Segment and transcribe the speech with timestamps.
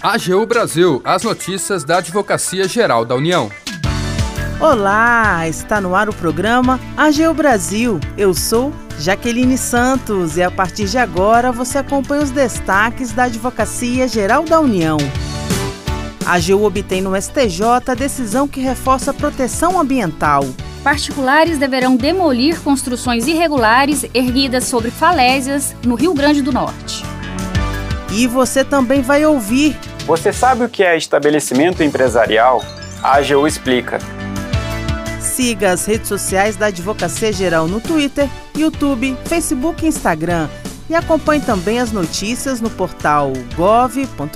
[0.00, 3.50] AGU Brasil, as notícias da Advocacia Geral da União.
[4.60, 7.98] Olá, está no ar o programa AGU Brasil.
[8.16, 14.06] Eu sou Jaqueline Santos e a partir de agora você acompanha os destaques da Advocacia
[14.06, 14.98] Geral da União.
[16.24, 20.44] A AGU obtém no STJ a decisão que reforça a proteção ambiental.
[20.82, 27.13] Particulares deverão demolir construções irregulares erguidas sobre falésias no Rio Grande do Norte.
[28.14, 29.76] E você também vai ouvir
[30.06, 32.62] você sabe o que é estabelecimento empresarial?
[33.02, 33.98] A AGU explica.
[35.18, 40.50] Siga as redes sociais da Advocacia Geral no Twitter, YouTube, Facebook e Instagram.
[40.90, 44.34] E acompanhe também as notícias no portal gov.br/agu.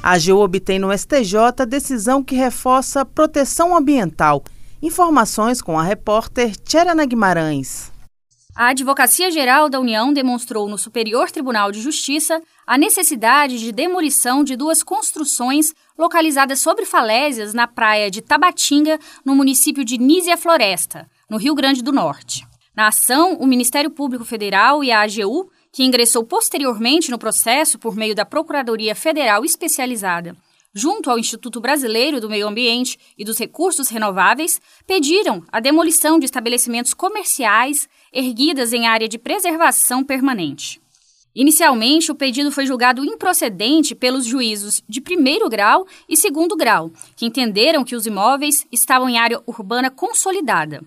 [0.00, 4.44] A AGU obtém no STJ decisão que reforça proteção ambiental.
[4.82, 7.92] Informações com a repórter Tcherana Guimarães.
[8.52, 14.42] A Advocacia Geral da União demonstrou no Superior Tribunal de Justiça a necessidade de demolição
[14.42, 21.08] de duas construções localizadas sobre falésias na praia de Tabatinga, no município de Nízia Floresta,
[21.30, 22.44] no Rio Grande do Norte.
[22.74, 27.94] Na ação, o Ministério Público Federal e a AGU, que ingressou posteriormente no processo por
[27.94, 30.36] meio da Procuradoria Federal Especializada
[30.74, 36.24] junto ao Instituto Brasileiro do Meio Ambiente e dos Recursos Renováveis, pediram a demolição de
[36.24, 40.80] estabelecimentos comerciais erguidas em área de preservação permanente.
[41.34, 47.24] Inicialmente, o pedido foi julgado improcedente pelos juízos de primeiro grau e segundo grau, que
[47.24, 50.82] entenderam que os imóveis estavam em área urbana consolidada.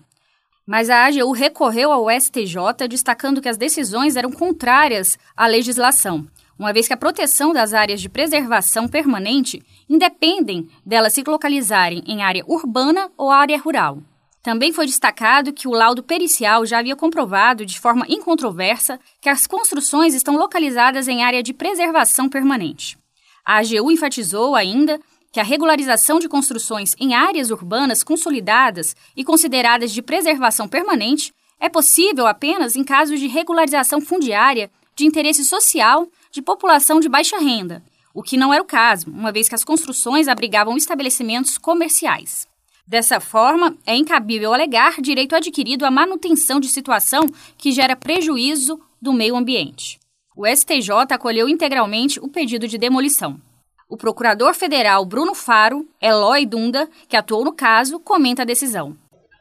[0.64, 6.26] Mas a AGU recorreu ao STJ, destacando que as decisões eram contrárias à legislação,
[6.58, 12.22] uma vez que a proteção das áreas de preservação permanente independem delas se localizarem em
[12.22, 13.98] área urbana ou área rural.
[14.42, 19.46] Também foi destacado que o laudo pericial já havia comprovado de forma incontroversa que as
[19.46, 22.96] construções estão localizadas em área de preservação permanente.
[23.44, 25.00] A AGU enfatizou ainda
[25.32, 31.68] que a regularização de construções em áreas urbanas consolidadas e consideradas de preservação permanente é
[31.68, 37.82] possível apenas em casos de regularização fundiária de interesse social de população de baixa renda,
[38.12, 42.46] o que não era o caso, uma vez que as construções abrigavam estabelecimentos comerciais.
[42.86, 47.22] Dessa forma, é incabível alegar direito adquirido à manutenção de situação
[47.56, 49.98] que gera prejuízo do meio ambiente.
[50.36, 53.40] O STJ acolheu integralmente o pedido de demolição.
[53.88, 58.94] O procurador federal Bruno Faro, Eloy Dunda, que atuou no caso, comenta a decisão.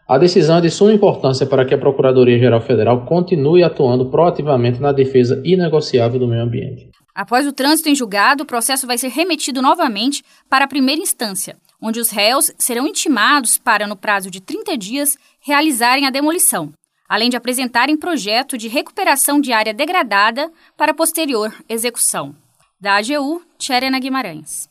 [0.07, 4.91] A decisão é de suma importância para que a Procuradoria-Geral Federal continue atuando proativamente na
[4.91, 6.91] defesa inegociável do meio ambiente.
[7.15, 11.57] Após o trânsito em julgado, o processo vai ser remetido novamente para a primeira instância,
[11.81, 16.71] onde os réus serão intimados para, no prazo de 30 dias, realizarem a demolição,
[17.09, 22.35] além de apresentarem projeto de recuperação de área degradada para posterior execução.
[22.79, 24.69] Da AGU, Tcherena Guimarães.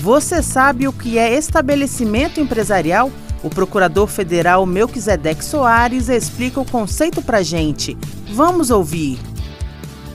[0.00, 3.10] Você sabe o que é estabelecimento empresarial?
[3.44, 7.98] O procurador federal Melquisedeque Soares explica o conceito para gente.
[8.32, 9.18] Vamos ouvir.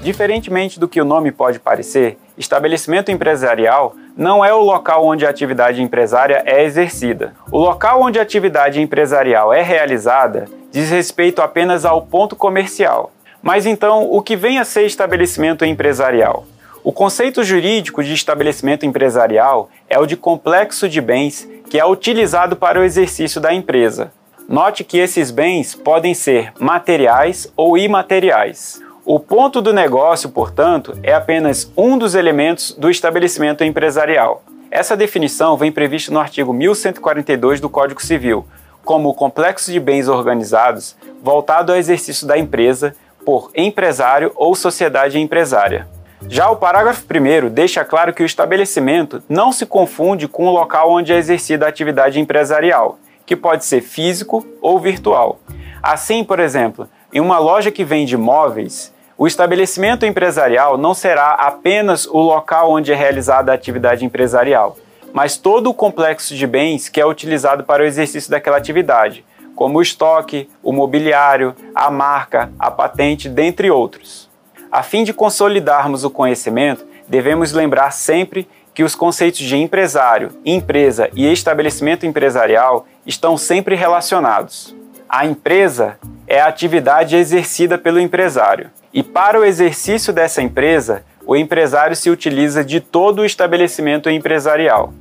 [0.01, 5.29] Diferentemente do que o nome pode parecer, estabelecimento empresarial não é o local onde a
[5.29, 7.35] atividade empresária é exercida.
[7.51, 13.11] O local onde a atividade empresarial é realizada diz respeito apenas ao ponto comercial.
[13.39, 16.47] Mas então, o que vem a ser estabelecimento empresarial?
[16.85, 22.55] O conceito jurídico de estabelecimento empresarial é o de complexo de bens que é utilizado
[22.55, 24.11] para o exercício da empresa.
[24.47, 28.79] Note que esses bens podem ser materiais ou imateriais.
[29.03, 34.43] O ponto do negócio, portanto, é apenas um dos elementos do estabelecimento empresarial.
[34.69, 38.45] Essa definição vem prevista no artigo 1142 do Código Civil,
[38.83, 45.17] como o complexo de bens organizados voltado ao exercício da empresa por empresário ou sociedade
[45.17, 45.94] empresária.
[46.27, 50.91] Já o parágrafo 1 deixa claro que o estabelecimento não se confunde com o local
[50.91, 55.39] onde é exercida a atividade empresarial, que pode ser físico ou virtual.
[55.81, 62.05] Assim, por exemplo, em uma loja que vende móveis, o estabelecimento empresarial não será apenas
[62.05, 64.77] o local onde é realizada a atividade empresarial,
[65.13, 69.23] mas todo o complexo de bens que é utilizado para o exercício daquela atividade,
[69.55, 74.29] como o estoque, o mobiliário, a marca, a patente, dentre outros.
[74.75, 81.09] A fim de consolidarmos o conhecimento, devemos lembrar sempre que os conceitos de empresário, empresa
[81.15, 84.75] e estabelecimento empresarial estão sempre relacionados.
[85.07, 91.37] A empresa é a atividade exercida pelo empresário e para o exercício dessa empresa, o
[91.37, 94.93] empresário se utiliza de todo o estabelecimento empresarial.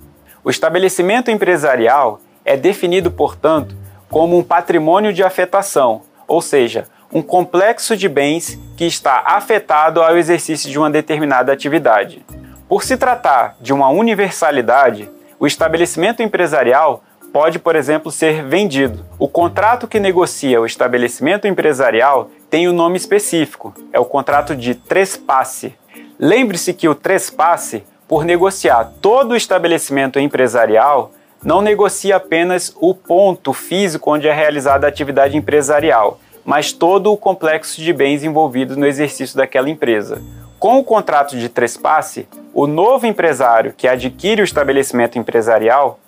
[0.44, 3.75] O estabelecimento empresarial é definido, portanto,
[4.09, 10.19] como um patrimônio de afetação, ou seja, um complexo de bens que está afetado ao
[10.19, 12.26] exercício de uma determinada atividade.
[12.69, 15.08] Por se tratar de uma universalidade,
[15.38, 19.06] o estabelecimento empresarial pode, por exemplo, ser vendido.
[19.16, 24.75] O contrato que negocia o estabelecimento empresarial tem um nome específico, é o contrato de
[24.75, 25.72] trespasse.
[26.19, 31.12] Lembre-se que o trespasse, por negociar todo o estabelecimento empresarial,
[31.44, 37.17] não negocia apenas o ponto físico onde é realizada a atividade empresarial, mas todo o
[37.17, 40.23] complexo de bens envolvidos no exercício daquela empresa.
[40.58, 45.99] Com o contrato de trespasse, o novo empresário que adquire o estabelecimento empresarial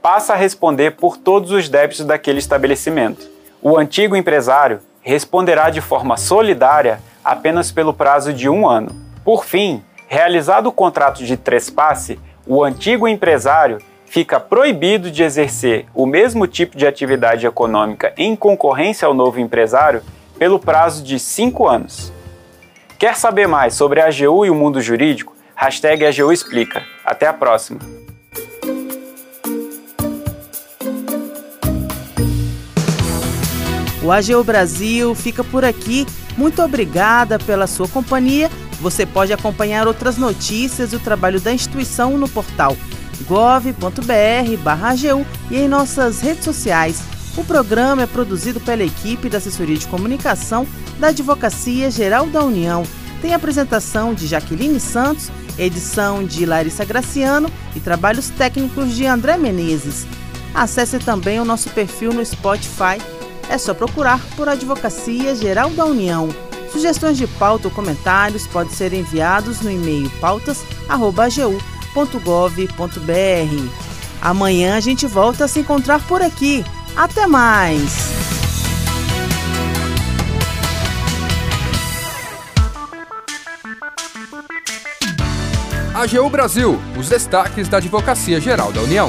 [0.00, 3.30] passa a responder por todos os débitos daquele estabelecimento.
[3.62, 8.90] O antigo empresário responderá de forma solidária apenas pelo prazo de um ano.
[9.24, 13.78] Por fim, realizado o contrato de trespasse, o antigo empresário
[14.12, 20.02] fica proibido de exercer o mesmo tipo de atividade econômica em concorrência ao novo empresário
[20.38, 22.12] pelo prazo de cinco anos.
[22.98, 25.34] Quer saber mais sobre a AGU e o mundo jurídico?
[25.54, 26.82] Hashtag AGU Explica.
[27.02, 27.80] Até a próxima!
[34.02, 36.04] O AGU Brasil fica por aqui.
[36.36, 38.50] Muito obrigada pela sua companhia.
[38.78, 42.76] Você pode acompanhar outras notícias e o trabalho da instituição no portal
[43.22, 47.02] gov.br/agu e em nossas redes sociais.
[47.36, 50.66] O programa é produzido pela equipe da Assessoria de Comunicação
[50.98, 52.82] da Advocacia Geral da União.
[53.20, 60.06] Tem apresentação de Jaqueline Santos, edição de Larissa Graciano e trabalhos técnicos de André Menezes.
[60.54, 63.00] Acesse também o nosso perfil no Spotify
[63.48, 66.28] é só procurar por Advocacia Geral da União.
[66.72, 70.10] Sugestões de pauta ou comentários podem ser enviados no e-mail
[71.92, 73.68] pautas.agu.gov.br.
[74.20, 76.64] Amanhã a gente volta a se encontrar por aqui.
[76.96, 78.12] Até mais!
[85.94, 89.08] AGU Brasil, os destaques da Advocacia Geral da União.